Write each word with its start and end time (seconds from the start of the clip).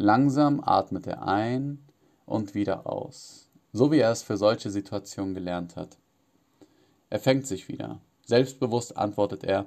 Langsam 0.00 0.62
atmet 0.64 1.08
er 1.08 1.26
ein 1.26 1.80
und 2.24 2.54
wieder 2.54 2.86
aus, 2.86 3.50
so 3.72 3.90
wie 3.90 3.98
er 3.98 4.12
es 4.12 4.22
für 4.22 4.36
solche 4.36 4.70
Situationen 4.70 5.34
gelernt 5.34 5.74
hat. 5.74 5.98
Er 7.10 7.18
fängt 7.18 7.48
sich 7.48 7.66
wieder. 7.66 8.00
Selbstbewusst 8.24 8.96
antwortet 8.96 9.42
er, 9.42 9.66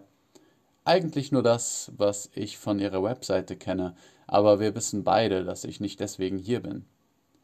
eigentlich 0.86 1.34
nur 1.34 1.44
das, 1.44 1.92
was 1.98 2.32
ich 2.34 2.58
von 2.58 2.80
Ihrer 2.80 3.04
Webseite 3.04 3.58
kenne, 3.58 3.94
aber 4.26 4.62
wir 4.62 4.74
wissen 4.74 5.04
beide, 5.04 5.44
dass 5.44 5.66
ich 5.66 5.82
nicht 5.82 6.00
deswegen 6.00 6.38
hier 6.38 6.62
bin. 6.62 6.86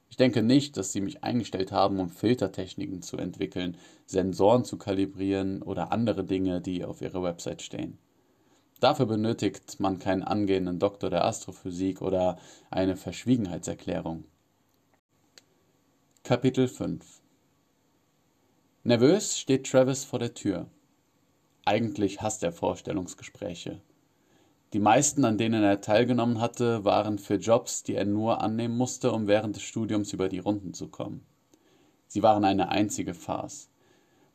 Ich 0.10 0.16
denke 0.16 0.42
nicht, 0.42 0.78
dass 0.78 0.94
Sie 0.94 1.02
mich 1.02 1.26
eingestellt 1.26 1.74
haben, 1.74 2.00
um 2.00 2.10
Filtertechniken 2.10 3.02
zu 3.02 3.18
entwickeln, 3.18 3.76
Sensoren 4.06 4.64
zu 4.64 4.78
kalibrieren 4.78 5.62
oder 5.62 5.92
andere 5.92 6.24
Dinge, 6.24 6.62
die 6.62 6.86
auf 6.86 7.02
Ihrer 7.02 7.22
Website 7.22 7.62
stehen. 7.62 7.98
Dafür 8.80 9.08
benötigt 9.08 9.80
man 9.80 9.98
keinen 9.98 10.24
angehenden 10.24 10.78
Doktor 10.78 11.10
der 11.10 11.26
Astrophysik 11.26 12.02
oder 12.02 12.38
eine 12.70 12.96
Verschwiegenheitserklärung. 12.96 14.26
Kapitel 16.24 16.68
5 16.68 17.22
Nervös 18.84 19.40
steht 19.40 19.70
Travis 19.70 20.04
vor 20.04 20.20
der 20.20 20.34
Tür. 20.34 20.68
Eigentlich 21.66 22.22
hasst 22.22 22.44
er 22.44 22.52
Vorstellungsgespräche. 22.52 23.82
Die 24.74 24.80
meisten, 24.80 25.26
an 25.26 25.38
denen 25.38 25.64
er 25.64 25.82
teilgenommen 25.82 26.40
hatte, 26.40 26.86
waren 26.86 27.18
für 27.18 27.36
Jobs, 27.36 27.84
die 27.84 27.96
er 27.96 28.06
nur 28.06 28.42
annehmen 28.42 28.78
musste, 28.78 29.12
um 29.12 29.28
während 29.28 29.56
des 29.56 29.64
Studiums 29.64 30.14
über 30.14 30.30
die 30.30 30.40
Runden 30.40 30.74
zu 30.74 30.88
kommen. 30.88 31.26
Sie 32.08 32.22
waren 32.22 32.46
eine 32.46 32.70
einzige 32.70 33.14
Farce. 33.14 33.70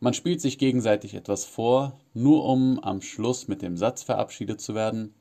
Man 0.02 0.14
spielt 0.14 0.40
sich 0.40 0.58
gegenseitig 0.58 1.14
etwas 1.14 1.44
vor, 1.44 2.00
nur 2.12 2.44
um 2.44 2.80
am 2.80 3.02
Schluss 3.02 3.46
mit 3.46 3.62
dem 3.62 3.76
Satz 3.76 4.02
verabschiedet 4.02 4.60
zu 4.60 4.74
werden 4.74 5.14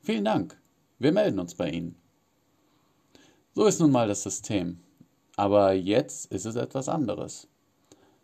Vielen 0.00 0.24
Dank, 0.24 0.58
wir 0.98 1.12
melden 1.12 1.38
uns 1.38 1.54
bei 1.54 1.68
Ihnen. 1.68 1.94
So 3.54 3.66
ist 3.66 3.80
nun 3.80 3.92
mal 3.92 4.08
das 4.08 4.22
System. 4.22 4.80
Aber 5.36 5.74
jetzt 5.74 6.32
ist 6.32 6.46
es 6.46 6.56
etwas 6.56 6.88
anderes. 6.88 7.48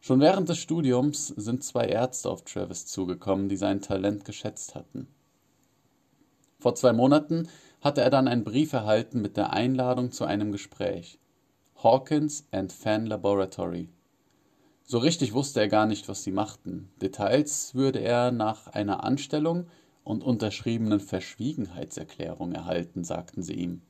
Schon 0.00 0.20
während 0.20 0.48
des 0.48 0.56
Studiums 0.56 1.28
sind 1.28 1.62
zwei 1.62 1.84
Ärzte 1.84 2.30
auf 2.30 2.44
Travis 2.44 2.86
zugekommen, 2.86 3.50
die 3.50 3.58
sein 3.58 3.82
Talent 3.82 4.24
geschätzt 4.24 4.74
hatten. 4.74 5.06
Vor 6.60 6.74
zwei 6.76 6.94
Monaten 6.94 7.46
hatte 7.82 8.00
er 8.00 8.08
dann 8.08 8.26
einen 8.26 8.44
Brief 8.44 8.72
erhalten 8.72 9.20
mit 9.20 9.36
der 9.36 9.52
Einladung 9.52 10.12
zu 10.12 10.24
einem 10.24 10.50
Gespräch. 10.50 11.18
Hawkins 11.82 12.46
and 12.52 12.72
Fan 12.72 13.04
Laboratory. 13.04 13.90
So 14.86 14.98
richtig 14.98 15.32
wusste 15.32 15.60
er 15.60 15.68
gar 15.68 15.86
nicht, 15.86 16.08
was 16.08 16.22
sie 16.22 16.30
machten. 16.30 16.90
Details 17.00 17.74
würde 17.74 18.00
er 18.00 18.30
nach 18.30 18.68
einer 18.68 19.02
Anstellung 19.02 19.66
und 20.04 20.22
unterschriebenen 20.22 21.00
Verschwiegenheitserklärung 21.00 22.52
erhalten, 22.52 23.02
sagten 23.02 23.42
sie 23.42 23.54
ihm. 23.54 23.80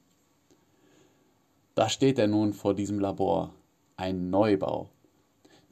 Da 1.75 1.89
steht 1.89 2.21
er 2.21 2.29
nun 2.29 2.53
vor 2.53 2.75
diesem 2.75 3.01
Labor. 3.01 3.53
Ein 3.97 4.31
Neubau. 4.31 4.91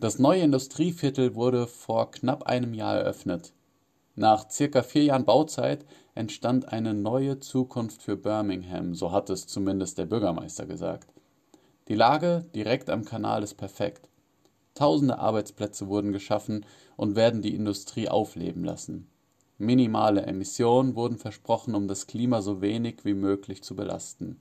Das 0.01 0.19
neue 0.19 0.43
Industrieviertel 0.43 1.37
wurde 1.37 1.69
vor 1.69 2.11
knapp 2.11 2.43
einem 2.43 2.75
Jahr 2.75 2.97
eröffnet. 2.97 3.53
Nach 4.17 4.51
circa 4.51 4.83
vier 4.83 5.05
Jahren 5.05 5.25
Bauzeit 5.25 5.87
entstand 6.17 6.73
eine 6.73 6.93
neue 6.93 7.39
Zukunft 7.39 8.03
für 8.03 8.17
Birmingham, 8.17 8.97
so 8.97 9.13
hat 9.13 9.31
es 9.31 9.47
zumindest 9.47 9.99
der 9.99 10.07
Bürgermeister 10.07 10.67
gesagt. 10.67 11.13
Die 11.87 11.95
Lage 11.95 12.45
direkt 12.55 12.91
am 12.91 13.05
Kanal 13.05 13.45
ist 13.45 13.55
perfekt. 13.55 14.09
Tausende 14.75 15.19
Arbeitsplätze 15.19 15.89
wurden 15.89 16.13
geschaffen 16.13 16.65
und 16.97 17.15
werden 17.15 17.43
die 17.43 17.55
Industrie 17.55 18.09
aufleben 18.09 18.65
lassen. 18.65 19.07
Minimale 19.59 20.23
Emissionen 20.23 20.97
wurden 20.97 21.19
versprochen, 21.19 21.75
um 21.75 21.89
das 21.89 22.07
Klima 22.07 22.41
so 22.43 22.61
wenig 22.61 23.05
wie 23.05 23.15
möglich 23.15 23.63
zu 23.63 23.77
belasten. 23.77 24.39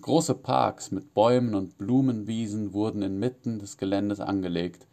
Große 0.00 0.34
Parks 0.34 0.90
mit 0.90 1.14
Bäumen 1.14 1.54
und 1.54 1.78
Blumenwiesen 1.78 2.72
wurden 2.72 3.02
inmitten 3.02 3.58
des 3.60 3.76
Geländes 3.76 4.18
angelegt. 4.18 4.88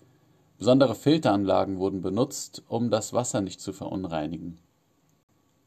Besondere 0.60 0.94
Filteranlagen 0.94 1.80
wurden 1.80 2.02
benutzt, 2.02 2.64
um 2.68 2.92
das 2.92 3.14
Wasser 3.14 3.42
nicht 3.42 3.62
zu 3.62 3.74
verunreinigen. 3.74 4.60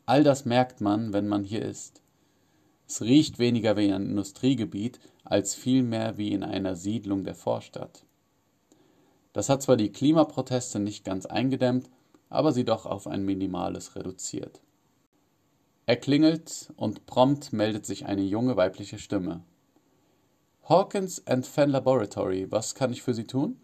All 0.04 0.22
das 0.22 0.44
merkt 0.44 0.80
man, 0.80 1.12
wenn 1.12 1.26
man 1.26 1.42
hier 1.42 1.62
ist. 1.62 2.02
Es 2.86 3.00
riecht 3.00 3.38
weniger 3.38 3.76
wie 3.76 3.90
ein 3.90 4.10
Industriegebiet, 4.10 5.00
als 5.24 5.54
vielmehr 5.54 6.18
wie 6.18 6.32
in 6.32 6.44
einer 6.44 6.76
Siedlung 6.76 7.24
der 7.24 7.34
Vorstadt. 7.34 8.04
Das 9.32 9.48
hat 9.48 9.62
zwar 9.62 9.76
die 9.76 9.92
Klimaproteste 9.92 10.78
nicht 10.78 11.04
ganz 11.04 11.26
eingedämmt, 11.26 11.88
aber 12.28 12.52
sie 12.52 12.64
doch 12.64 12.86
auf 12.86 13.06
ein 13.06 13.24
minimales 13.24 13.96
reduziert. 13.96 14.60
Er 15.86 15.96
klingelt 15.96 16.72
und 16.76 17.06
prompt 17.06 17.52
meldet 17.52 17.86
sich 17.86 18.06
eine 18.06 18.22
junge 18.22 18.56
weibliche 18.56 18.98
Stimme. 18.98 19.42
Hawkins 20.68 21.26
and 21.26 21.46
Fan 21.46 21.70
Laboratory, 21.70 22.50
was 22.50 22.74
kann 22.74 22.92
ich 22.92 23.02
für 23.02 23.14
Sie 23.14 23.26
tun? 23.26 23.60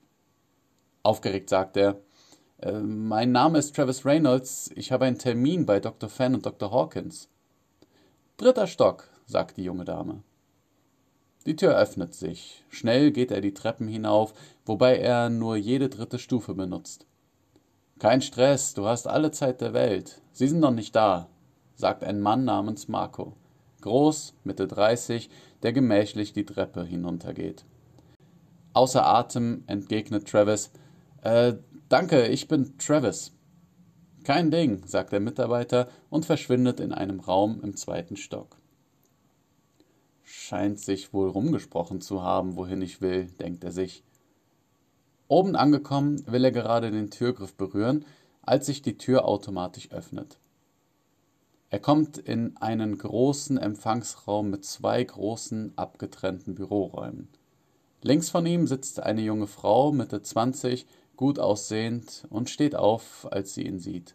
Aufgeregt 1.03 1.49
sagt 1.49 1.77
er, 1.77 2.01
äh, 2.59 2.73
mein 2.73 3.31
Name 3.31 3.59
ist 3.59 3.77
Travis 3.77 4.05
Reynolds, 4.05 4.71
ich 4.75 4.91
habe 4.91 5.05
einen 5.05 5.19
Termin 5.19 5.65
bei 5.65 5.79
Dr. 5.79 6.09
Fan 6.09 6.35
und 6.35 6.45
Dr. 6.45 6.73
Hawkins. 6.73 7.29
Dritter 8.37 8.67
Stock, 8.67 9.09
sagt 9.27 9.57
die 9.57 9.65
junge 9.65 9.85
Dame. 9.85 10.23
Die 11.49 11.57
Tür 11.57 11.79
öffnet 11.79 12.13
sich. 12.13 12.63
Schnell 12.69 13.11
geht 13.11 13.31
er 13.31 13.41
die 13.41 13.55
Treppen 13.55 13.89
hinauf, 13.89 14.35
wobei 14.67 14.99
er 14.99 15.31
nur 15.31 15.57
jede 15.57 15.89
dritte 15.89 16.19
Stufe 16.19 16.53
benutzt. 16.53 17.07
Kein 17.99 18.21
Stress, 18.21 18.75
du 18.75 18.85
hast 18.85 19.09
alle 19.09 19.31
Zeit 19.31 19.63
der 19.63 19.73
Welt. 19.73 20.21
Sie 20.33 20.47
sind 20.47 20.61
noch 20.61 20.75
nicht 20.75 20.95
da, 20.95 21.31
sagt 21.75 22.05
ein 22.05 22.21
Mann 22.21 22.45
namens 22.45 22.89
Marco. 22.89 23.35
Groß, 23.81 24.35
Mitte 24.45 24.67
30, 24.67 25.31
der 25.63 25.73
gemächlich 25.73 26.35
die 26.35 26.45
Treppe 26.45 26.85
hinuntergeht. 26.85 27.65
Außer 28.75 29.07
Atem 29.07 29.65
entgegnet 29.69 30.29
Travis: 30.29 30.71
Äh, 31.23 31.55
danke, 31.89 32.27
ich 32.27 32.47
bin 32.49 32.77
Travis. 32.77 33.33
Kein 34.23 34.51
Ding, 34.51 34.83
sagt 34.85 35.13
der 35.13 35.21
Mitarbeiter 35.21 35.89
und 36.11 36.27
verschwindet 36.27 36.79
in 36.79 36.93
einem 36.93 37.21
Raum 37.21 37.63
im 37.63 37.75
zweiten 37.75 38.17
Stock. 38.17 38.58
Scheint 40.31 40.79
sich 40.79 41.15
wohl 41.15 41.31
rumgesprochen 41.31 42.03
zu 42.03 42.23
haben, 42.23 42.57
wohin 42.57 42.83
ich 42.83 43.01
will, 43.01 43.29
denkt 43.41 43.65
er 43.65 43.73
sich. 43.73 44.05
Oben 45.27 45.57
angekommen, 45.57 46.23
will 46.27 46.45
er 46.45 46.53
gerade 46.53 46.91
den 46.91 47.11
Türgriff 47.11 47.55
berühren, 47.55 48.05
als 48.43 48.67
sich 48.67 48.83
die 48.83 48.99
Tür 48.99 49.25
automatisch 49.25 49.91
öffnet. 49.91 50.39
Er 51.71 51.79
kommt 51.79 52.19
in 52.19 52.59
einen 52.59 52.99
großen 52.99 53.57
Empfangsraum 53.57 54.51
mit 54.51 54.67
zwei 54.67 55.03
großen 55.03 55.73
abgetrennten 55.77 56.55
Büroräumen. 56.55 57.29
Links 58.03 58.29
von 58.29 58.45
ihm 58.45 58.67
sitzt 58.67 59.01
eine 59.01 59.23
junge 59.23 59.47
Frau, 59.47 59.93
Mitte 59.93 60.21
20, 60.21 60.87
gut 61.17 61.39
aussehend 61.39 62.27
und 62.29 62.51
steht 62.51 62.77
auf, 62.77 63.27
als 63.33 63.55
sie 63.55 63.63
ihn 63.63 63.79
sieht. 63.79 64.15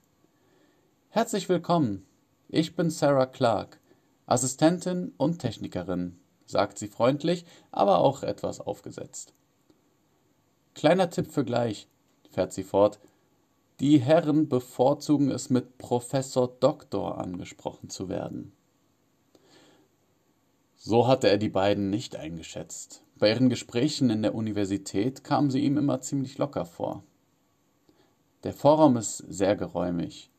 Herzlich 1.09 1.49
willkommen. 1.49 2.05
Ich 2.49 2.75
bin 2.75 2.91
Sarah 2.91 3.25
Clark, 3.25 3.79
Assistentin 4.25 5.13
und 5.17 5.39
Technikerin 5.39 6.19
sagt 6.45 6.77
sie 6.77 6.87
freundlich, 6.87 7.45
aber 7.71 7.99
auch 7.99 8.23
etwas 8.23 8.59
aufgesetzt. 8.59 9.33
Kleiner 10.75 11.09
Tipp 11.09 11.31
für 11.31 11.45
gleich, 11.45 11.87
fährt 12.29 12.53
sie 12.53 12.63
fort. 12.63 12.99
Die 13.79 13.99
Herren 13.99 14.49
bevorzugen 14.49 15.31
es, 15.31 15.49
mit 15.49 15.77
Professor 15.77 16.47
Doktor 16.47 17.17
angesprochen 17.17 17.89
zu 17.89 18.09
werden. 18.09 18.53
So 20.75 21.07
hatte 21.07 21.29
er 21.29 21.37
die 21.37 21.49
beiden 21.49 21.89
nicht 21.89 22.15
eingeschätzt. 22.15 23.03
Bei 23.17 23.29
ihren 23.29 23.49
Gesprächen 23.49 24.09
in 24.09 24.21
der 24.21 24.35
Universität 24.35 25.23
kamen 25.23 25.49
sie 25.49 25.61
ihm 25.61 25.77
immer 25.77 26.01
ziemlich 26.01 26.37
locker 26.37 26.65
vor. 26.65 27.03
Der 28.43 28.53
Vorraum 28.53 28.97
ist 28.97 29.17
sehr 29.29 29.55
geräumig. 29.55 30.29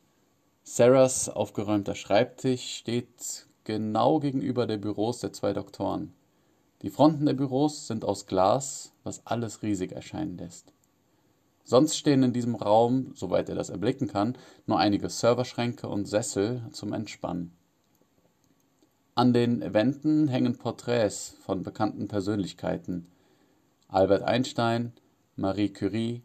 Sarahs 0.62 1.28
aufgeräumter 1.28 1.94
Schreibtisch 1.94 2.77
steht 2.77 3.47
genau 3.64 4.20
gegenüber 4.20 4.66
der 4.66 4.76
Büros 4.76 5.20
der 5.20 5.32
zwei 5.32 5.52
Doktoren. 5.52 6.12
Die 6.82 6.90
Fronten 6.90 7.26
der 7.26 7.34
Büros 7.34 7.87
sind 7.87 8.05
aus 8.05 8.26
Glas, 8.26 8.93
was 9.02 9.26
alles 9.26 9.62
riesig 9.62 9.93
erscheinen 9.93 10.37
lässt. 10.37 10.72
Sonst 11.64 11.96
stehen 11.96 12.22
in 12.22 12.34
diesem 12.34 12.55
Raum, 12.55 13.12
soweit 13.14 13.49
er 13.49 13.55
das 13.55 13.70
erblicken 13.70 14.06
kann, 14.06 14.37
nur 14.66 14.78
einige 14.78 15.08
Serverschränke 15.08 15.88
und 15.88 16.06
Sessel 16.06 16.62
zum 16.72 16.93
Entspannen. 16.93 17.56
An 19.14 19.32
den 19.32 19.72
Wänden 19.72 20.28
hängen 20.28 20.58
Porträts 20.58 21.37
von 21.40 21.62
bekannten 21.62 22.08
Persönlichkeiten. 22.08 23.06
Albert 23.88 24.25
Einstein, 24.25 24.93
Marie 25.37 25.72
Curie, 25.72 26.22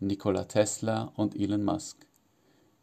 Nikola 0.00 0.44
Tesla 0.44 1.12
und 1.16 1.38
Elon 1.38 1.62
Musk. 1.62 2.06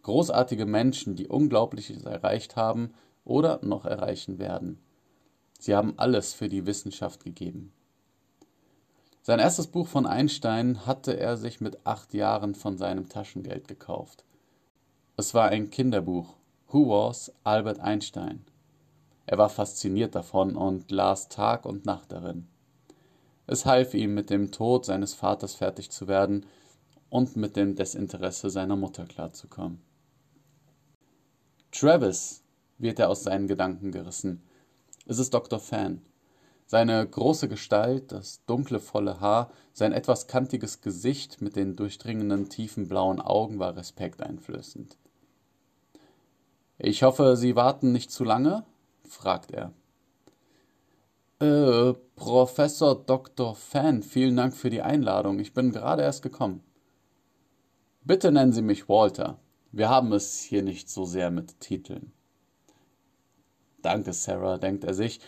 Großartige 0.04 0.66
Menschen, 0.66 1.16
die 1.16 1.28
Unglaubliches 1.28 2.04
erreicht 2.04 2.56
haben 2.56 2.94
oder 3.28 3.60
noch 3.62 3.86
erreichen 3.86 4.40
werden. 4.40 4.80
Sie 5.60 5.76
haben 5.76 5.94
alles 5.98 6.34
für 6.34 6.50
die 6.50 6.66
Wissenschaft 6.66 7.24
gegeben. 7.24 7.74
Sein 9.22 9.40
erstes 9.40 9.68
Buch 9.68 9.88
von 9.88 10.06
Einstein 10.06 10.86
hatte 10.86 11.20
er 11.20 11.36
sich 11.36 11.60
mit 11.60 11.86
acht 11.86 12.14
Jahren 12.14 12.56
von 12.56 12.78
seinem 12.78 13.10
Taschengeld 13.10 13.68
gekauft. 13.68 14.24
Es 15.18 15.34
war 15.34 15.50
ein 15.50 15.70
Kinderbuch. 15.70 16.36
Who 16.70 16.90
was 16.90 17.34
Albert 17.44 17.80
Einstein? 17.80 18.46
Er 19.26 19.38
war 19.38 19.50
fasziniert 19.50 20.16
davon 20.16 20.56
und 20.56 20.90
las 20.92 21.28
Tag 21.28 21.66
und 21.66 21.86
Nacht 21.86 22.12
darin. 22.14 22.48
Es 23.46 23.66
half 23.66 23.94
ihm, 23.94 24.14
mit 24.14 24.30
dem 24.30 24.52
Tod 24.52 24.86
seines 24.86 25.14
Vaters 25.14 25.56
fertig 25.56 25.92
zu 25.92 26.08
werden 26.08 26.46
und 27.10 27.36
mit 27.36 27.58
dem 27.58 27.76
Desinteresse 27.76 28.50
seiner 28.50 28.76
Mutter 28.78 29.06
klarzukommen. 29.06 29.82
Travis 31.72 32.44
wird 32.78 33.00
er 33.00 33.10
aus 33.10 33.24
seinen 33.24 33.48
Gedanken 33.48 33.92
gerissen. 33.92 34.42
Es 35.06 35.20
ist 35.20 35.34
Dr. 35.34 35.60
Fan. 35.60 36.02
Seine 36.66 37.08
große 37.08 37.48
Gestalt, 37.48 38.12
das 38.12 38.44
dunkle, 38.46 38.80
volle 38.80 39.22
Haar, 39.22 39.52
sein 39.72 39.94
etwas 39.94 40.28
kantiges 40.28 40.82
Gesicht 40.82 41.42
mit 41.42 41.56
den 41.56 41.78
durchdringenden, 41.78 42.50
tiefen 42.50 42.90
blauen 42.90 43.22
Augen 43.22 43.58
war 43.58 43.78
respekteinflößend. 43.78 44.98
Ich 46.78 47.04
hoffe, 47.04 47.38
Sie 47.38 47.56
warten 47.56 47.92
nicht 47.92 48.12
zu 48.12 48.24
lange? 48.24 48.66
fragt 49.08 49.52
er. 49.52 49.72
Äh, 51.40 51.94
Professor 52.16 52.96
Dr. 52.96 53.56
Fan, 53.56 54.04
vielen 54.04 54.36
Dank 54.36 54.56
für 54.56 54.70
die 54.70 54.82
Einladung. 54.82 55.40
Ich 55.40 55.54
bin 55.54 55.72
gerade 55.72 56.02
erst 56.02 56.22
gekommen. 56.22 56.62
Bitte 58.04 58.32
nennen 58.32 58.54
Sie 58.54 58.62
mich 58.62 58.90
Walter. 58.90 59.40
Wir 59.72 59.90
haben 59.90 60.12
es 60.12 60.40
hier 60.40 60.64
nicht 60.64 60.90
so 60.90 61.06
sehr 61.06 61.32
mit 61.32 61.60
Titeln. 61.60 62.12
Danke, 63.88 64.12
Sarah, 64.12 64.58
denkt 64.58 64.84
er 64.84 64.94
sich. 64.94 65.22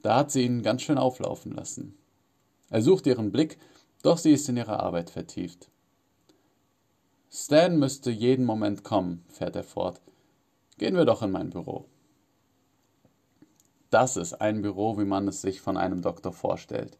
Da 0.00 0.16
hat 0.16 0.30
sie 0.30 0.46
ihn 0.46 0.62
ganz 0.62 0.80
schön 0.80 0.96
auflaufen 0.96 1.52
lassen. 1.52 1.98
Er 2.70 2.80
sucht 2.80 3.06
ihren 3.06 3.30
Blick, 3.30 3.58
doch 4.02 4.16
sie 4.16 4.32
ist 4.32 4.48
in 4.48 4.56
ihre 4.56 4.80
Arbeit 4.80 5.10
vertieft. 5.10 5.68
Stan 7.30 7.78
müsste 7.78 8.10
jeden 8.10 8.46
Moment 8.46 8.84
kommen, 8.84 9.22
fährt 9.28 9.54
er 9.54 9.64
fort. 9.64 10.00
Gehen 10.78 10.96
wir 10.96 11.04
doch 11.04 11.20
in 11.20 11.30
mein 11.30 11.50
Büro. 11.50 11.84
Das 13.90 14.16
ist 14.16 14.40
ein 14.40 14.62
Büro, 14.62 14.96
wie 14.96 15.04
man 15.04 15.28
es 15.28 15.42
sich 15.42 15.60
von 15.60 15.76
einem 15.76 16.00
Doktor 16.00 16.32
vorstellt. 16.32 16.96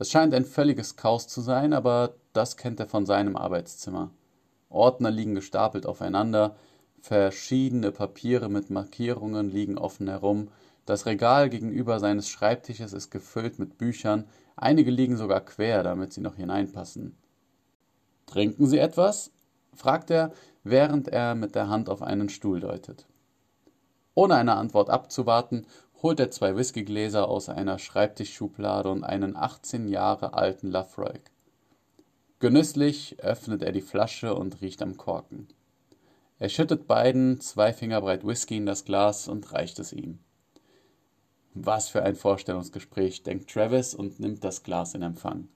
Es 0.00 0.10
scheint 0.10 0.34
ein 0.34 0.44
völliges 0.44 0.96
Chaos 0.96 1.28
zu 1.28 1.40
sein, 1.40 1.72
aber 1.72 2.14
das 2.32 2.56
kennt 2.56 2.80
er 2.80 2.88
von 2.88 3.06
seinem 3.06 3.36
Arbeitszimmer. 3.36 4.10
Ordner 4.70 5.12
liegen 5.12 5.36
gestapelt 5.36 5.86
aufeinander, 5.86 6.56
verschiedene 7.00 7.92
Papiere 7.92 8.48
mit 8.48 8.70
Markierungen 8.70 9.50
liegen 9.50 9.78
offen 9.78 10.08
herum, 10.08 10.48
das 10.86 11.06
Regal 11.06 11.50
gegenüber 11.50 12.00
seines 12.00 12.28
Schreibtisches 12.28 12.92
ist 12.92 13.10
gefüllt 13.10 13.58
mit 13.58 13.78
Büchern, 13.78 14.24
einige 14.56 14.90
liegen 14.90 15.16
sogar 15.16 15.40
quer, 15.40 15.82
damit 15.82 16.12
sie 16.12 16.20
noch 16.20 16.36
hineinpassen. 16.36 17.16
Trinken 18.26 18.66
Sie 18.66 18.78
etwas? 18.78 19.30
fragt 19.74 20.10
er, 20.10 20.32
während 20.64 21.08
er 21.08 21.34
mit 21.34 21.54
der 21.54 21.68
Hand 21.68 21.88
auf 21.88 22.02
einen 22.02 22.28
Stuhl 22.28 22.60
deutet. 22.60 23.06
Ohne 24.14 24.34
eine 24.34 24.56
Antwort 24.56 24.90
abzuwarten, 24.90 25.66
holt 26.02 26.20
er 26.20 26.30
zwei 26.30 26.56
Whiskygläser 26.56 27.28
aus 27.28 27.48
einer 27.48 27.78
Schreibtischschublade 27.78 28.90
und 28.90 29.04
einen 29.04 29.36
18 29.36 29.88
Jahre 29.88 30.34
alten 30.34 30.70
Lafroig. 30.70 31.30
Genüsslich 32.38 33.20
öffnet 33.20 33.62
er 33.62 33.72
die 33.72 33.82
Flasche 33.82 34.34
und 34.34 34.60
riecht 34.60 34.82
am 34.82 34.96
Korken. 34.96 35.48
Er 36.40 36.48
schüttet 36.48 36.86
beiden 36.86 37.38
zwei 37.40 37.74
Finger 37.74 38.00
breit 38.00 38.26
Whisky 38.26 38.56
in 38.56 38.64
das 38.64 38.86
Glas 38.86 39.28
und 39.28 39.52
reicht 39.52 39.78
es 39.78 39.92
ihm. 39.92 40.20
Was 41.52 41.90
für 41.90 42.02
ein 42.02 42.16
Vorstellungsgespräch, 42.16 43.22
denkt 43.22 43.50
Travis 43.50 43.94
und 43.94 44.20
nimmt 44.20 44.42
das 44.42 44.62
Glas 44.62 44.94
in 44.94 45.02
Empfang. 45.02 45.48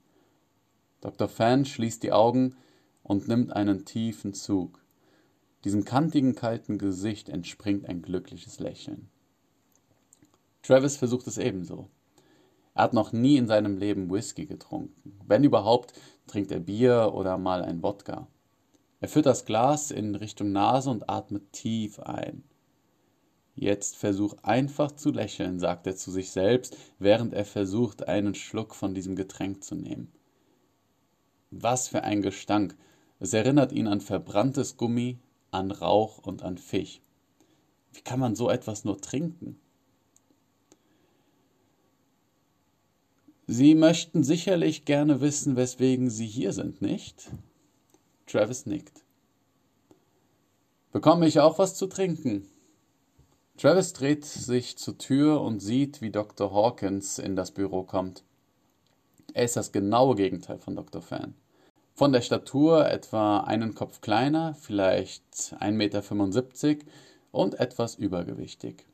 Dr. 1.01 1.27
Fan 1.27 1.65
schließt 1.65 2.03
die 2.03 2.13
Augen 2.13 2.55
und 3.03 3.29
nimmt 3.29 3.55
einen 3.57 3.87
tiefen 3.87 4.35
Zug. 4.35 4.79
Diesem 5.65 5.87
kantigen, 5.87 6.35
kalten 6.35 6.77
Gesicht 6.77 7.31
entspringt 7.31 7.89
ein 7.89 8.03
glückliches 8.03 8.61
Lächeln. 8.61 9.09
Travis 10.63 10.99
versucht 10.99 11.27
es 11.29 11.39
ebenso. 11.39 11.89
Er 12.75 12.83
hat 12.83 12.93
noch 12.93 13.11
nie 13.13 13.39
in 13.39 13.47
seinem 13.47 13.79
Leben 13.79 14.11
Whisky 14.11 14.45
getrunken. 14.45 15.19
Wenn 15.27 15.45
überhaupt, 15.45 15.95
trinkt 16.27 16.53
er 16.53 16.61
Bier 16.61 17.13
oder 17.15 17.39
mal 17.39 17.63
ein 17.63 17.83
Wodka. 17.83 18.27
Er 19.05 19.09
führt 19.09 19.27
das 19.27 19.45
Glas 19.45 19.91
in 19.91 20.15
Richtung 20.15 20.53
Nase 20.53 20.89
und 20.89 21.11
atmet 21.11 21.53
tief 21.53 22.01
ein. 22.01 22.43
Jetzt 23.55 23.97
versuch 23.97 24.35
einfach 24.43 24.93
zu 24.93 25.11
lächeln, 25.11 25.61
sagt 25.61 25.87
er 25.87 25.95
zu 25.95 26.11
sich 26.11 26.31
selbst, 26.31 26.79
während 26.99 27.35
er 27.35 27.45
versucht, 27.45 28.09
einen 28.09 28.35
Schluck 28.35 28.75
von 28.75 28.95
diesem 28.95 29.15
Getränk 29.15 29.62
zu 29.62 29.75
nehmen. 29.75 30.11
Was 31.51 31.89
für 31.89 32.03
ein 32.03 32.23
Gestank. 32.23 32.79
Es 33.21 33.35
erinnert 33.35 33.73
ihn 33.73 33.89
an 33.89 34.01
verbranntes 34.01 34.79
Gummi, 34.79 35.19
an 35.51 35.71
Rauch 35.71 36.17
und 36.17 36.43
an 36.43 36.56
Fisch. 36.56 37.03
Wie 37.93 38.01
kann 38.01 38.21
man 38.21 38.35
so 38.35 38.49
etwas 38.49 38.87
nur 38.87 38.99
trinken? 39.03 39.61
Sie 43.47 43.75
möchten 43.75 44.25
sicherlich 44.25 44.87
gerne 44.87 45.21
wissen, 45.21 45.56
weswegen 45.56 46.09
Sie 46.09 46.27
hier 46.27 46.55
sind, 46.55 46.81
nicht? 46.81 47.31
Travis 48.26 48.67
nickt. 48.67 49.05
Bekomme 50.93 51.26
ich 51.26 51.41
auch 51.41 51.59
was 51.59 51.75
zu 51.75 51.87
trinken? 51.87 52.49
Travis 53.56 53.93
dreht 53.93 54.25
sich 54.25 54.76
zur 54.79 54.99
Tür 54.99 55.41
und 55.41 55.61
sieht, 55.61 56.00
wie 56.00 56.11
Dr. 56.11 56.53
Hawkins 56.53 57.19
in 57.19 57.37
das 57.37 57.53
Büro 57.53 57.85
kommt. 57.85 58.25
Er 59.32 59.44
ist 59.44 59.56
das 59.56 59.73
genaue 59.73 60.15
Gegenteil 60.17 60.59
von 60.59 60.75
Dr. 60.75 61.03
Fan. 61.03 61.35
Von 61.94 62.12
der 62.12 62.23
Statur 62.23 62.88
etwa 62.88 63.41
einen 63.41 63.75
Kopf 63.75 64.00
kleiner, 64.00 64.55
vielleicht 64.55 65.55
1,75 65.61 66.67
Meter 66.67 66.85
und 67.31 67.61
etwas 67.61 67.94
übergewichtig. 67.94 68.87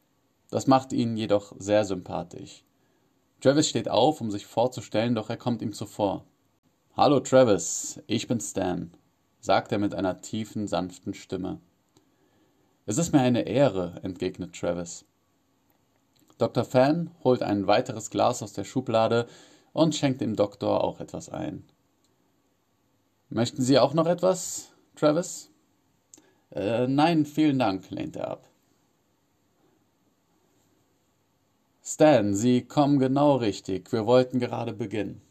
Das 0.51 0.67
macht 0.67 0.93
ihn 0.93 1.17
jedoch 1.17 1.55
sehr 1.59 1.85
sympathisch. 1.85 2.65
Travis 3.41 3.69
steht 3.69 3.89
auf, 3.89 4.21
um 4.21 4.31
sich 4.31 4.47
vorzustellen, 4.47 5.15
doch 5.15 5.31
er 5.31 5.39
kommt 5.39 5.63
ihm 5.63 5.73
zuvor. 5.73 6.25
Hallo 6.95 7.21
Travis, 7.21 8.03
ich 8.07 8.27
bin 8.27 8.41
Stan, 8.41 8.91
sagt 9.41 9.73
er 9.73 9.79
mit 9.79 9.95
einer 9.95 10.21
tiefen, 10.21 10.67
sanften 10.69 11.15
Stimme. 11.15 11.61
Es 12.87 12.99
ist 12.99 13.13
mir 13.13 13.21
eine 13.21 13.43
Ehre, 13.43 14.01
entgegnet 14.03 14.59
Travis. 14.59 15.05
Dr. 16.39 16.65
Fan 16.65 17.11
holt 17.23 17.43
ein 17.43 17.67
weiteres 17.67 18.11
Glas 18.11 18.43
aus 18.43 18.53
der 18.53 18.65
Schublade 18.65 19.27
und 19.73 19.95
schenkt 19.95 20.21
dem 20.21 20.37
Doktor 20.37 20.83
auch 20.83 21.01
etwas 21.01 21.29
ein. 21.29 21.65
Möchten 23.29 23.63
Sie 23.63 23.79
auch 23.79 23.95
noch 23.95 24.07
etwas, 24.07 24.73
Travis? 24.97 25.51
Äh, 26.51 26.89
nein, 26.89 27.27
vielen 27.27 27.59
Dank, 27.59 27.91
lehnt 27.91 28.17
er 28.17 28.29
ab. 28.29 28.49
Stan, 31.83 32.35
Sie 32.35 32.63
kommen 32.63 32.99
genau 32.99 33.37
richtig. 33.37 33.93
Wir 33.93 34.07
wollten 34.07 34.39
gerade 34.39 34.73
beginnen. 34.73 35.23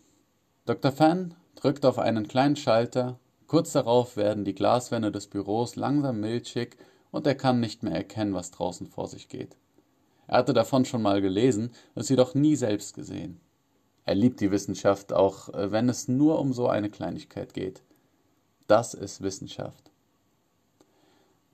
Dr. 0.66 0.92
Fan 0.92 1.34
drückt 1.56 1.86
auf 1.86 2.00
einen 2.00 2.28
kleinen 2.28 2.56
Schalter. 2.56 3.20
Kurz 3.50 3.72
darauf 3.72 4.16
werden 4.16 4.46
die 4.46 4.54
Glaswände 4.54 5.12
des 5.12 5.26
Büros 5.26 5.76
langsam 5.76 6.20
milchig 6.20 6.78
und 7.10 7.26
er 7.26 7.34
kann 7.34 7.60
nicht 7.60 7.82
mehr 7.82 7.96
erkennen, 7.96 8.36
was 8.36 8.52
draußen 8.52 8.86
vor 8.86 9.08
sich 9.08 9.28
geht. 9.28 9.58
Er 10.28 10.38
hatte 10.38 10.54
davon 10.54 10.86
schon 10.86 11.02
mal 11.02 11.20
gelesen, 11.20 11.72
es 11.96 12.10
jedoch 12.10 12.36
nie 12.36 12.56
selbst 12.56 12.94
gesehen. 12.94 13.42
Er 14.06 14.14
liebt 14.14 14.40
die 14.40 14.52
Wissenschaft, 14.52 15.14
auch 15.14 15.50
äh, 15.50 15.72
wenn 15.72 15.90
es 15.90 16.08
nur 16.08 16.38
um 16.38 16.54
so 16.54 16.68
eine 16.68 16.92
Kleinigkeit 16.92 17.56
geht. 17.56 17.82
Das 18.68 18.94
ist 18.94 19.24
Wissenschaft. 19.24 19.90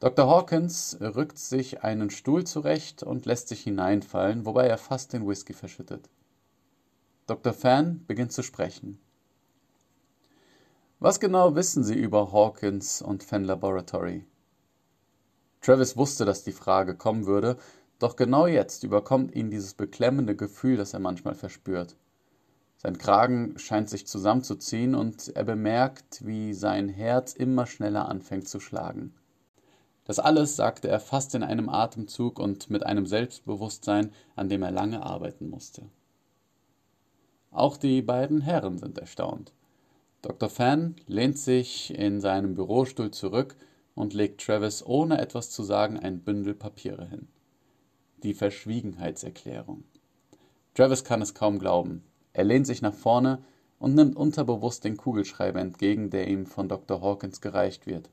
Dr. 0.01 0.27
Hawkins 0.27 0.97
rückt 0.99 1.37
sich 1.37 1.81
einen 1.81 2.09
Stuhl 2.09 2.43
zurecht 2.43 3.03
und 3.03 3.25
lässt 3.25 3.47
sich 3.47 3.61
hineinfallen, 3.61 4.45
wobei 4.45 4.67
er 4.67 4.77
fast 4.77 5.13
den 5.13 5.25
Whisky 5.25 5.53
verschüttet. 5.53 6.09
Dr. 7.25 7.53
Fan 7.53 8.03
beginnt 8.05 8.33
zu 8.33 8.43
sprechen. 8.43 8.99
Was 10.99 11.19
genau 11.19 11.55
wissen 11.55 11.83
Sie 11.83 11.95
über 11.95 12.31
Hawkins 12.31 13.01
und 13.01 13.21
Fan 13.21 13.43
Laboratory? 13.43 14.25
Travis 15.59 15.97
wusste, 15.97 16.23
dass 16.23 16.45
die 16.45 16.53
Frage 16.53 16.95
kommen 16.95 17.25
würde, 17.25 17.57
doch 17.99 18.15
genau 18.15 18.47
jetzt 18.47 18.85
überkommt 18.85 19.35
ihn 19.35 19.49
dieses 19.49 19.73
beklemmende 19.73 20.37
Gefühl, 20.37 20.77
das 20.77 20.93
er 20.93 21.01
manchmal 21.01 21.35
verspürt. 21.35 21.97
Sein 22.77 22.97
Kragen 22.97 23.59
scheint 23.59 23.89
sich 23.89 24.07
zusammenzuziehen 24.07 24.95
und 24.95 25.35
er 25.35 25.43
bemerkt, 25.43 26.25
wie 26.25 26.53
sein 26.53 26.87
Herz 26.87 27.33
immer 27.33 27.65
schneller 27.65 28.07
anfängt 28.07 28.47
zu 28.47 28.61
schlagen. 28.61 29.13
Das 30.05 30.19
alles 30.19 30.55
sagte 30.55 30.87
er 30.87 31.01
fast 31.01 31.35
in 31.35 31.43
einem 31.43 31.67
Atemzug 31.67 32.39
und 32.39 32.69
mit 32.69 32.85
einem 32.85 33.05
Selbstbewusstsein, 33.05 34.13
an 34.37 34.47
dem 34.47 34.63
er 34.63 34.71
lange 34.71 35.03
arbeiten 35.03 35.49
musste. 35.49 35.89
Auch 37.51 37.75
die 37.75 38.01
beiden 38.01 38.39
Herren 38.39 38.77
sind 38.77 38.97
erstaunt. 38.97 39.51
Dr. 40.25 40.49
Fan 40.49 40.95
lehnt 41.05 41.37
sich 41.37 41.93
in 41.95 42.19
seinem 42.19 42.55
Bürostuhl 42.55 43.11
zurück 43.11 43.55
und 43.93 44.15
legt 44.15 44.43
Travis 44.43 44.83
ohne 44.83 45.19
etwas 45.19 45.51
zu 45.51 45.61
sagen 45.61 45.99
ein 45.99 46.21
Bündel 46.21 46.55
Papiere 46.55 47.07
hin. 47.07 47.27
Die 48.23 48.33
Verschwiegenheitserklärung. 48.33 49.83
Travis 50.73 51.03
kann 51.03 51.21
es 51.21 51.35
kaum 51.35 51.59
glauben. 51.59 52.01
Er 52.33 52.43
lehnt 52.43 52.65
sich 52.65 52.81
nach 52.81 52.95
vorne 52.95 53.43
und 53.77 53.93
nimmt 53.93 54.15
unterbewusst 54.15 54.83
den 54.83 54.97
Kugelschreiber 54.97 55.59
entgegen, 55.59 56.09
der 56.09 56.27
ihm 56.27 56.47
von 56.47 56.69
Dr. 56.69 57.03
Hawkins 57.03 57.39
gereicht 57.39 57.85
wird. 57.85 58.09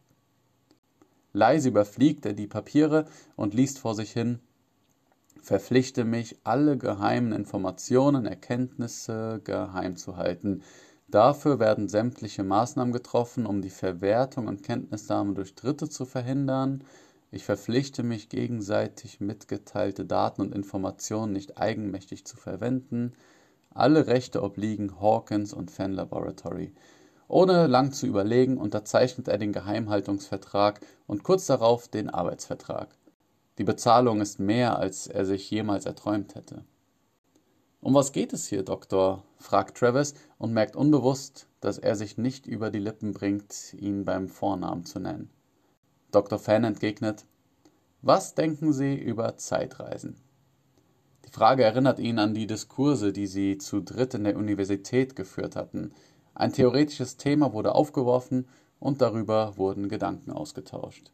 Leise 1.33 1.71
überfliegt 1.71 2.27
er 2.27 2.35
die 2.35 2.47
Papiere 2.47 3.07
und 3.37 3.55
liest 3.55 3.79
vor 3.79 3.95
sich 3.95 4.13
hin. 4.13 4.41
verpflichte 5.41 6.05
mich, 6.05 6.37
alle 6.45 6.77
geheimen 6.77 7.33
Informationen, 7.33 8.27
Erkenntnisse 8.27 9.41
geheim 9.43 9.97
zu 9.97 10.19
halten. 10.19 10.63
Dafür 11.13 11.61
werden 11.61 11.89
sämtliche 11.89 12.43
Maßnahmen 12.43 12.91
getroffen, 12.91 13.45
um 13.45 13.61
die 13.61 13.69
Verwertung 13.69 14.49
und 14.49 14.63
Kenntnisnahme 14.63 15.35
durch 15.35 15.55
Dritte 15.55 15.91
zu 15.91 16.07
verhindern. 16.07 16.85
Ich 17.31 17.45
verpflichte 17.45 18.03
mich, 18.03 18.31
gegenseitig 18.31 19.21
mitgeteilte 19.21 20.07
Daten 20.07 20.41
und 20.41 20.55
Informationen 20.55 21.35
nicht 21.35 21.59
eigenmächtig 21.59 22.25
zu 22.25 22.39
verwenden. 22.39 23.13
Alle 23.75 24.07
Rechte 24.07 24.43
obliegen 24.43 25.03
Hawkins 25.03 25.53
und 25.53 25.71
Fenn 25.71 25.93
Laboratory. 25.93 26.73
Ohne 27.29 27.67
lang 27.67 27.93
zu 27.93 28.07
überlegen, 28.07 28.57
unterzeichnet 28.57 29.29
er 29.29 29.37
den 29.37 29.53
Geheimhaltungsvertrag 29.53 30.81
und 31.07 31.25
kurz 31.25 31.45
darauf 31.45 31.89
den 31.89 32.09
Arbeitsvertrag. 32.09 32.89
Die 33.59 33.65
Bezahlung 33.65 34.23
ist 34.23 34.41
mehr, 34.41 34.79
als 34.79 35.09
er 35.09 35.27
sich 35.27 35.51
jemals 35.51 35.85
erträumt 35.85 36.37
hätte. 36.37 36.65
Um 37.83 37.95
was 37.95 38.13
geht 38.13 38.33
es 38.33 38.47
hier, 38.47 38.63
Doktor? 38.63 39.25
fragt 39.39 39.77
Travis 39.77 40.15
und 40.39 40.53
merkt 40.53 40.77
unbewusst, 40.77 41.49
dass 41.61 41.79
er 41.79 41.97
sich 41.97 42.17
nicht 42.17 42.47
über 42.47 42.71
die 42.71 42.79
Lippen 42.79 43.13
bringt, 43.13 43.75
ihn 43.75 44.05
beim 44.05 44.29
Vornamen 44.29 44.85
zu 44.85 45.01
nennen. 45.01 45.31
Dr. 46.13 46.39
Fan 46.39 46.63
entgegnet, 46.63 47.25
was 48.01 48.37
denken 48.37 48.73
Sie 48.73 48.95
über 48.95 49.37
Zeitreisen? 49.37 50.15
Die 51.25 51.33
Frage 51.33 51.65
erinnert 51.65 51.99
ihn 51.99 52.21
an 52.21 52.35
die 52.35 52.47
Diskurse, 52.47 53.13
die 53.13 53.27
sie 53.27 53.59
zu 53.59 53.81
dritt 53.81 54.15
in 54.15 54.23
der 54.23 54.37
Universität 54.37 55.17
geführt 55.17 55.57
hatten. 55.57 55.93
Ein 56.35 56.53
theoretisches 56.53 57.17
Thema 57.17 57.53
wurde 57.53 57.75
aufgeworfen 57.75 58.47
und 58.79 59.01
darüber 59.01 59.57
wurden 59.57 59.89
Gedanken 59.89 60.31
ausgetauscht. 60.31 61.11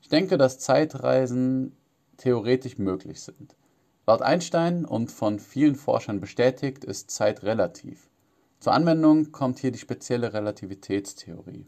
Ich 0.00 0.08
denke, 0.08 0.38
dass 0.38 0.58
Zeitreisen 0.58 1.76
theoretisch 2.16 2.78
möglich 2.78 3.20
sind. 3.20 3.54
Laut 4.08 4.22
Einstein 4.22 4.84
und 4.84 5.10
von 5.10 5.40
vielen 5.40 5.74
Forschern 5.74 6.20
bestätigt 6.20 6.84
ist 6.84 7.10
Zeit 7.10 7.42
relativ. 7.42 8.08
Zur 8.60 8.72
Anwendung 8.72 9.32
kommt 9.32 9.58
hier 9.58 9.72
die 9.72 9.80
spezielle 9.80 10.32
Relativitätstheorie. 10.32 11.66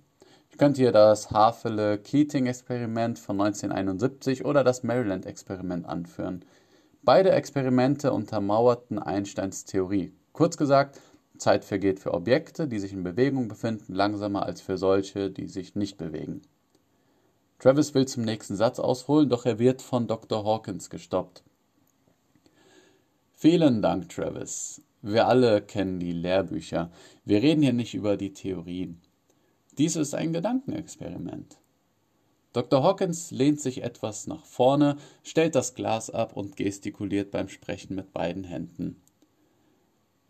Ich 0.48 0.56
könnte 0.56 0.82
hier 0.82 0.92
das 0.92 1.32
Havele-Keating-Experiment 1.32 3.18
von 3.18 3.40
1971 3.40 4.44
oder 4.44 4.62
das 4.62 4.84
Maryland-Experiment 4.84 5.86
anführen. 5.86 6.44
Beide 7.02 7.32
Experimente 7.32 8.12
untermauerten 8.12 9.00
Einsteins 9.00 9.64
Theorie. 9.64 10.12
Kurz 10.32 10.56
gesagt, 10.56 11.00
Zeit 11.38 11.64
vergeht 11.64 11.98
für 11.98 12.14
Objekte, 12.14 12.68
die 12.68 12.78
sich 12.78 12.92
in 12.92 13.02
Bewegung 13.02 13.48
befinden, 13.48 13.94
langsamer 13.94 14.44
als 14.44 14.60
für 14.60 14.78
solche, 14.78 15.32
die 15.32 15.48
sich 15.48 15.74
nicht 15.74 15.98
bewegen. 15.98 16.42
Travis 17.58 17.94
will 17.94 18.06
zum 18.06 18.22
nächsten 18.22 18.54
Satz 18.54 18.78
ausholen, 18.78 19.28
doch 19.28 19.44
er 19.44 19.58
wird 19.58 19.82
von 19.82 20.06
Dr. 20.06 20.44
Hawkins 20.44 20.88
gestoppt. 20.88 21.42
Vielen 23.40 23.82
Dank, 23.82 24.08
Travis. 24.08 24.82
Wir 25.00 25.28
alle 25.28 25.62
kennen 25.62 26.00
die 26.00 26.10
Lehrbücher. 26.10 26.90
Wir 27.24 27.40
reden 27.40 27.62
hier 27.62 27.72
nicht 27.72 27.94
über 27.94 28.16
die 28.16 28.32
Theorien. 28.32 29.00
Dies 29.78 29.94
ist 29.94 30.12
ein 30.12 30.32
Gedankenexperiment. 30.32 31.56
Dr. 32.52 32.82
Hawkins 32.82 33.30
lehnt 33.30 33.60
sich 33.60 33.84
etwas 33.84 34.26
nach 34.26 34.44
vorne, 34.44 34.96
stellt 35.22 35.54
das 35.54 35.76
Glas 35.76 36.10
ab 36.10 36.36
und 36.36 36.56
gestikuliert 36.56 37.30
beim 37.30 37.48
Sprechen 37.48 37.94
mit 37.94 38.12
beiden 38.12 38.42
Händen. 38.42 39.00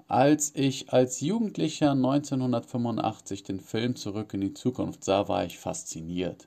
Als 0.07 0.53
ich 0.55 0.93
als 0.93 1.23
Jugendlicher 1.23 1.93
1985 1.93 3.43
den 3.43 3.61
Film 3.61 3.97
Zurück 3.97 4.35
in 4.35 4.43
die 4.43 4.53
Zukunft 4.53 5.03
sah, 5.03 5.29
war 5.29 5.47
ich 5.47 5.59
fasziniert. 5.59 6.47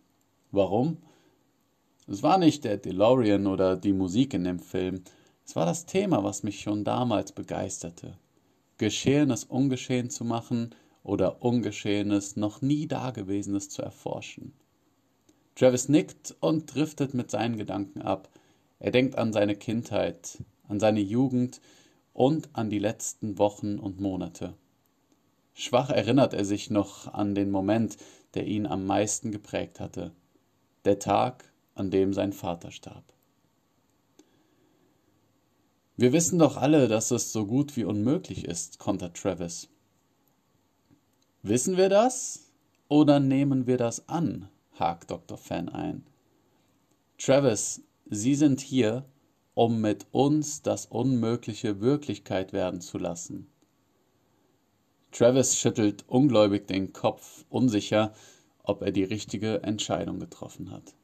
Warum? 0.52 0.98
Es 2.08 2.22
war 2.22 2.38
nicht 2.38 2.66
der 2.66 2.78
DeLorean 2.78 3.48
oder 3.48 3.76
die 3.76 3.94
Musik 3.94 4.36
in 4.36 4.44
dem 4.44 4.60
Film, 4.60 5.04
es 5.52 5.56
war 5.58 5.66
das 5.66 5.86
Thema, 5.86 6.24
was 6.24 6.44
mich 6.44 6.62
schon 6.62 6.86
damals 6.86 7.34
begeisterte. 7.34 8.18
Geschehenes 8.78 9.44
ungeschehen 9.44 10.10
zu 10.10 10.24
machen 10.24 10.74
oder 11.04 11.44
Ungeschehenes, 11.44 12.38
noch 12.38 12.62
nie 12.62 12.88
Dagewesenes 12.88 13.68
zu 13.68 13.82
erforschen. 13.82 14.54
Travis 15.56 15.90
nickt 15.90 16.34
und 16.40 16.74
driftet 16.74 17.14
mit 17.14 17.30
seinen 17.32 17.58
Gedanken 17.58 18.02
ab. 18.02 18.30
Er 18.80 18.92
denkt 18.92 19.18
an 19.18 19.34
seine 19.34 19.58
Kindheit, 19.58 20.42
an 20.70 20.80
seine 20.80 21.02
Jugend 21.02 21.60
und 22.14 22.48
an 22.54 22.70
die 22.70 22.80
letzten 22.80 23.38
Wochen 23.38 23.78
und 23.78 24.00
Monate. 24.00 24.54
Schwach 25.54 25.90
erinnert 25.90 26.34
er 26.34 26.46
sich 26.46 26.70
noch 26.70 27.14
an 27.14 27.36
den 27.36 27.52
Moment, 27.52 27.98
der 28.36 28.48
ihn 28.48 28.66
am 28.66 28.86
meisten 28.86 29.34
geprägt 29.34 29.82
hatte. 29.82 30.14
Der 30.86 31.00
Tag, 31.00 31.52
an 31.76 31.92
dem 31.92 32.14
sein 32.14 32.32
Vater 32.32 32.72
starb. 32.72 33.04
Wir 35.98 36.14
wissen 36.14 36.40
doch 36.40 36.58
alle, 36.58 36.88
dass 36.88 37.12
es 37.12 37.32
so 37.32 37.46
gut 37.46 37.76
wie 37.76 37.84
unmöglich 37.84 38.46
ist, 38.46 38.80
kontert 38.80 39.18
Travis. 39.18 39.70
Wissen 41.44 41.78
wir 41.78 41.90
das 41.90 42.52
oder 42.88 43.20
nehmen 43.20 43.68
wir 43.68 43.78
das 43.78 44.08
an? 44.08 44.50
hakt 44.80 45.12
Dr. 45.12 45.38
Fan 45.38 45.70
ein. 45.70 46.06
Travis, 47.18 47.82
Sie 48.10 48.36
sind 48.36 48.62
hier, 48.62 49.06
um 49.54 49.80
mit 49.80 50.08
uns 50.12 50.62
das 50.62 50.86
Unmögliche 50.86 51.82
Wirklichkeit 51.82 52.52
werden 52.52 52.82
zu 52.82 52.98
lassen. 52.98 53.48
Travis 55.12 55.58
schüttelt 55.58 56.06
ungläubig 56.08 56.68
den 56.68 56.94
Kopf, 56.94 57.46
unsicher, 57.50 58.14
ob 58.64 58.82
er 58.82 58.92
die 58.92 59.04
richtige 59.04 59.62
Entscheidung 59.64 60.20
getroffen 60.20 60.72
hat. 60.72 60.96